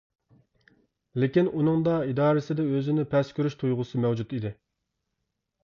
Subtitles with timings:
[1.23, 4.57] لېكىن، ئۇنىڭدا ئىدارىسىدە ئۆزىنى پەس كۆرۈش تۇيغۇسى مەۋجۇت ئىدى.